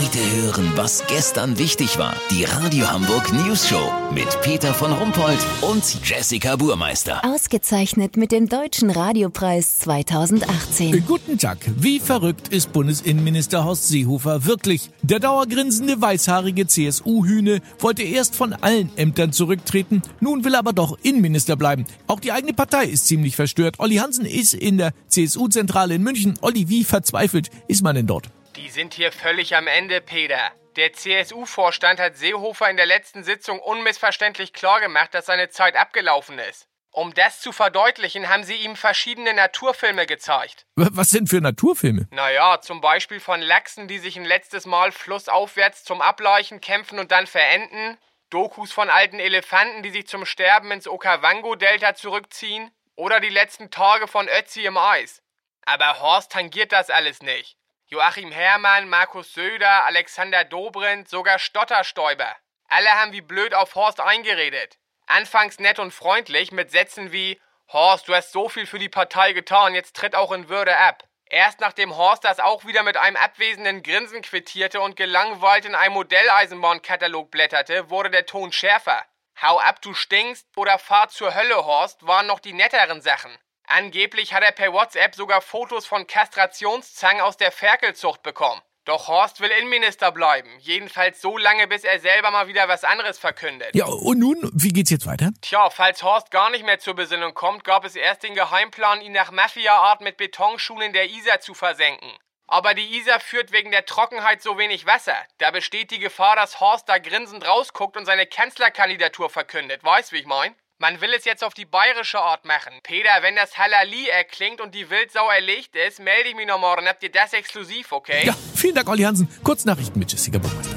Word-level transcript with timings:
Heute 0.00 0.18
hören, 0.42 0.72
was 0.76 1.04
gestern 1.08 1.58
wichtig 1.58 1.98
war. 1.98 2.14
Die 2.30 2.44
Radio 2.44 2.90
Hamburg 2.90 3.34
News 3.34 3.68
Show 3.68 3.92
mit 4.14 4.40
Peter 4.40 4.72
von 4.72 4.92
Rumpold 4.92 5.38
und 5.60 5.84
Jessica 6.02 6.56
Burmeister. 6.56 7.22
Ausgezeichnet 7.22 8.16
mit 8.16 8.32
dem 8.32 8.48
Deutschen 8.48 8.88
Radiopreis 8.88 9.78
2018. 9.80 11.04
Guten 11.06 11.36
Tag. 11.36 11.58
Wie 11.76 12.00
verrückt 12.00 12.48
ist 12.48 12.72
Bundesinnenminister 12.72 13.64
Horst 13.64 13.88
Seehofer 13.88 14.46
wirklich? 14.46 14.88
Der 15.02 15.18
dauergrinsende 15.18 16.00
weißhaarige 16.00 16.66
CSU-Hühne 16.66 17.60
wollte 17.78 18.02
erst 18.02 18.36
von 18.36 18.54
allen 18.54 18.90
Ämtern 18.96 19.34
zurücktreten, 19.34 20.00
nun 20.20 20.44
will 20.44 20.54
er 20.54 20.60
aber 20.60 20.72
doch 20.72 20.96
Innenminister 21.02 21.56
bleiben. 21.56 21.84
Auch 22.06 22.20
die 22.20 22.32
eigene 22.32 22.54
Partei 22.54 22.86
ist 22.86 23.06
ziemlich 23.06 23.36
verstört. 23.36 23.74
Olli 23.78 23.96
Hansen 23.96 24.24
ist 24.24 24.54
in 24.54 24.78
der 24.78 24.92
CSU-Zentrale 25.08 25.96
in 25.96 26.02
München. 26.02 26.38
Olli, 26.40 26.70
wie 26.70 26.84
verzweifelt 26.84 27.50
ist 27.68 27.82
man 27.82 27.96
denn 27.96 28.06
dort? 28.06 28.30
Die 28.60 28.68
sind 28.68 28.92
hier 28.92 29.10
völlig 29.10 29.56
am 29.56 29.66
Ende, 29.66 30.02
Peter. 30.02 30.52
Der 30.76 30.92
CSU-Vorstand 30.92 31.98
hat 31.98 32.18
Seehofer 32.18 32.68
in 32.68 32.76
der 32.76 32.84
letzten 32.84 33.24
Sitzung 33.24 33.58
unmissverständlich 33.58 34.52
klargemacht, 34.52 35.14
dass 35.14 35.24
seine 35.24 35.48
Zeit 35.48 35.76
abgelaufen 35.76 36.38
ist. 36.38 36.68
Um 36.90 37.14
das 37.14 37.40
zu 37.40 37.52
verdeutlichen, 37.52 38.28
haben 38.28 38.44
sie 38.44 38.56
ihm 38.56 38.76
verschiedene 38.76 39.32
Naturfilme 39.32 40.04
gezeigt. 40.04 40.66
Was 40.76 41.08
sind 41.08 41.30
für 41.30 41.40
Naturfilme? 41.40 42.06
Naja, 42.10 42.60
zum 42.60 42.82
Beispiel 42.82 43.18
von 43.18 43.40
Lachsen, 43.40 43.88
die 43.88 43.98
sich 43.98 44.18
ein 44.18 44.26
letztes 44.26 44.66
Mal 44.66 44.92
flussaufwärts 44.92 45.82
zum 45.84 46.02
Ableichen 46.02 46.60
kämpfen 46.60 46.98
und 46.98 47.12
dann 47.12 47.26
verenden. 47.26 47.96
Dokus 48.28 48.72
von 48.72 48.90
alten 48.90 49.20
Elefanten, 49.20 49.82
die 49.82 49.90
sich 49.90 50.06
zum 50.06 50.26
Sterben 50.26 50.70
ins 50.70 50.86
Okavango-Delta 50.86 51.94
zurückziehen. 51.94 52.70
Oder 52.94 53.20
die 53.20 53.30
letzten 53.30 53.70
Tage 53.70 54.06
von 54.06 54.28
Ötzi 54.28 54.66
im 54.66 54.76
Eis. 54.76 55.22
Aber 55.64 56.00
Horst 56.00 56.32
tangiert 56.32 56.72
das 56.72 56.90
alles 56.90 57.22
nicht. 57.22 57.56
Joachim 57.92 58.30
Herrmann, 58.30 58.88
Markus 58.88 59.34
Söder, 59.34 59.84
Alexander 59.84 60.44
Dobrindt, 60.44 61.08
sogar 61.08 61.40
Stotterstäuber. 61.40 62.36
Alle 62.68 62.88
haben 62.88 63.10
wie 63.10 63.20
blöd 63.20 63.52
auf 63.52 63.74
Horst 63.74 63.98
eingeredet. 63.98 64.78
Anfangs 65.06 65.58
nett 65.58 65.80
und 65.80 65.92
freundlich 65.92 66.52
mit 66.52 66.70
Sätzen 66.70 67.10
wie 67.10 67.40
Horst, 67.72 68.06
du 68.06 68.14
hast 68.14 68.30
so 68.30 68.48
viel 68.48 68.66
für 68.66 68.78
die 68.78 68.88
Partei 68.88 69.32
getan, 69.32 69.74
jetzt 69.74 69.96
tritt 69.96 70.14
auch 70.14 70.30
in 70.30 70.48
Würde 70.48 70.76
ab. 70.76 71.02
Erst 71.24 71.58
nachdem 71.58 71.96
Horst 71.96 72.22
das 72.22 72.38
auch 72.38 72.64
wieder 72.64 72.84
mit 72.84 72.96
einem 72.96 73.16
abwesenden 73.16 73.82
Grinsen 73.82 74.22
quittierte 74.22 74.80
und 74.80 74.94
gelangweilt 74.94 75.64
in 75.64 75.74
einem 75.74 75.94
Modelleisenbahnkatalog 75.94 77.32
blätterte, 77.32 77.90
wurde 77.90 78.10
der 78.10 78.24
Ton 78.24 78.52
schärfer. 78.52 79.04
Hau 79.42 79.58
ab, 79.58 79.82
du 79.82 79.94
stinkst 79.94 80.46
oder 80.54 80.78
fahr 80.78 81.08
zur 81.08 81.34
Hölle, 81.34 81.64
Horst, 81.64 82.06
waren 82.06 82.28
noch 82.28 82.38
die 82.38 82.52
netteren 82.52 83.02
Sachen. 83.02 83.36
Angeblich 83.70 84.34
hat 84.34 84.42
er 84.42 84.50
per 84.50 84.72
WhatsApp 84.72 85.14
sogar 85.14 85.40
Fotos 85.40 85.86
von 85.86 86.08
Kastrationszangen 86.08 87.22
aus 87.22 87.36
der 87.36 87.52
Ferkelzucht 87.52 88.20
bekommen. 88.24 88.60
Doch 88.84 89.06
Horst 89.06 89.40
will 89.40 89.50
Innenminister 89.50 90.10
bleiben. 90.10 90.50
Jedenfalls 90.58 91.20
so 91.20 91.38
lange, 91.38 91.68
bis 91.68 91.84
er 91.84 92.00
selber 92.00 92.32
mal 92.32 92.48
wieder 92.48 92.66
was 92.66 92.82
anderes 92.82 93.20
verkündet. 93.20 93.72
Ja, 93.76 93.86
und 93.86 94.18
nun, 94.18 94.50
wie 94.52 94.70
geht's 94.70 94.90
jetzt 94.90 95.06
weiter? 95.06 95.30
Tja, 95.40 95.70
falls 95.70 96.02
Horst 96.02 96.32
gar 96.32 96.50
nicht 96.50 96.64
mehr 96.64 96.80
zur 96.80 96.94
Besinnung 96.94 97.32
kommt, 97.32 97.62
gab 97.62 97.84
es 97.84 97.94
erst 97.94 98.24
den 98.24 98.34
Geheimplan, 98.34 99.02
ihn 99.02 99.12
nach 99.12 99.30
Mafia-Art 99.30 100.00
mit 100.00 100.16
Betonschuhen 100.16 100.82
in 100.82 100.92
der 100.92 101.08
Isar 101.08 101.38
zu 101.38 101.54
versenken. 101.54 102.10
Aber 102.48 102.74
die 102.74 102.98
Isar 102.98 103.20
führt 103.20 103.52
wegen 103.52 103.70
der 103.70 103.86
Trockenheit 103.86 104.42
so 104.42 104.58
wenig 104.58 104.84
Wasser. 104.84 105.16
Da 105.38 105.52
besteht 105.52 105.92
die 105.92 106.00
Gefahr, 106.00 106.34
dass 106.34 106.58
Horst 106.58 106.88
da 106.88 106.98
grinsend 106.98 107.46
rausguckt 107.46 107.96
und 107.96 108.04
seine 108.04 108.26
Kanzlerkandidatur 108.26 109.30
verkündet. 109.30 109.84
Weißt, 109.84 110.10
wie 110.10 110.18
ich 110.18 110.26
mein? 110.26 110.56
Man 110.82 110.98
will 111.02 111.12
es 111.12 111.26
jetzt 111.26 111.44
auf 111.44 111.52
die 111.52 111.66
bayerische 111.66 112.18
Art 112.18 112.46
machen. 112.46 112.72
Peter, 112.82 113.10
wenn 113.20 113.36
das 113.36 113.58
Halali 113.58 114.08
erklingt 114.08 114.62
und 114.62 114.74
die 114.74 114.88
Wildsau 114.88 115.28
erlegt 115.28 115.76
ist, 115.76 116.00
melde 116.00 116.30
ich 116.30 116.34
mich 116.34 116.46
noch 116.46 116.58
morgen. 116.58 116.88
Habt 116.88 117.02
ihr 117.02 117.12
das 117.12 117.34
exklusiv, 117.34 117.92
okay? 117.92 118.24
Ja, 118.24 118.34
vielen 118.54 118.74
Dank, 118.74 118.88
Olli 118.88 119.02
Hansen. 119.02 119.28
Kurznachrichten 119.44 119.98
mit 119.98 120.10
Jessica 120.10 120.38
Burmeister. 120.38 120.74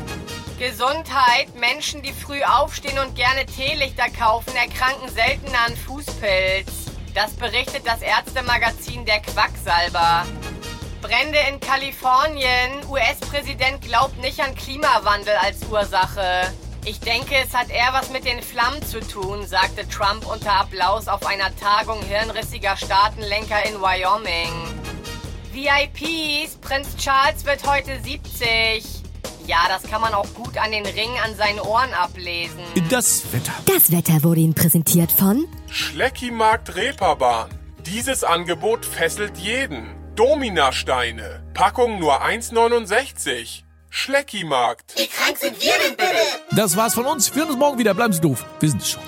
Gesundheit. 0.60 1.56
Menschen, 1.56 2.02
die 2.02 2.12
früh 2.12 2.44
aufstehen 2.44 3.00
und 3.00 3.16
gerne 3.16 3.46
Teelichter 3.46 4.10
kaufen, 4.10 4.54
erkranken 4.58 5.08
seltener 5.08 5.68
an 5.68 5.78
Fußpilz. 5.78 6.92
Das 7.14 7.32
berichtet 7.38 7.88
das 7.88 8.02
Ärztemagazin 8.02 9.06
Der 9.06 9.22
Quacksalber. 9.22 10.26
Brände 11.02 11.40
in 11.50 11.62
Kalifornien. 11.62 12.86
US-Präsident 12.90 13.82
glaubt 13.82 14.18
nicht 14.18 14.42
an 14.42 14.54
Klimawandel 14.54 15.36
als 15.38 15.64
Ursache. 15.64 16.52
Ich 16.86 17.00
denke, 17.00 17.36
es 17.36 17.54
hat 17.54 17.70
eher 17.70 17.94
was 17.94 18.10
mit 18.10 18.26
den 18.26 18.42
Flammen 18.42 18.82
zu 18.84 19.00
tun, 19.00 19.48
sagte 19.48 19.88
Trump 19.88 20.26
unter 20.30 20.52
Applaus 20.52 21.08
auf 21.08 21.26
einer 21.26 21.56
Tagung 21.56 22.02
hirnrissiger 22.04 22.76
Staatenlenker 22.76 23.66
in 23.66 23.80
Wyoming. 23.80 24.52
VIPs, 25.54 26.58
Prinz 26.58 26.98
Charles 26.98 27.46
wird 27.46 27.66
heute 27.66 28.02
70. 28.02 28.84
Ja, 29.48 29.60
das 29.70 29.84
kann 29.84 30.02
man 30.02 30.14
auch 30.14 30.28
gut 30.34 30.58
an 30.58 30.72
den 30.72 30.86
Ringen 30.86 31.18
an 31.24 31.36
seinen 31.36 31.62
Ohren 31.62 31.94
ablesen. 31.94 32.60
Das 32.90 33.32
Wetter. 33.32 33.54
Das 33.66 33.90
Wetter 33.92 34.22
wurde 34.24 34.42
Ihnen 34.42 34.54
präsentiert 34.54 35.12
von 35.12 35.46
Schleckimarkt 35.70 36.76
Reeperbahn. 36.76 37.50
Dieses 37.86 38.26
Angebot 38.26 38.86
fesselt 38.86 39.38
jeden. 39.38 39.96
Dominasteine. 40.16 41.44
Packung 41.54 42.00
nur 42.00 42.22
1,69. 42.24 43.64
Schleckimarkt. 43.96 44.96
Das 46.56 46.76
war's 46.76 46.96
von 46.96 47.06
uns. 47.06 47.34
Wir 47.36 47.44
hören 47.44 47.52
uns 47.52 47.60
morgen 47.60 47.78
wieder. 47.78 47.94
Bleiben 47.94 48.12
Sie 48.12 48.22
doof. 48.22 48.44
Wir 48.60 48.70
sind 48.70 48.82
es 48.82 48.90
schon. 48.90 49.04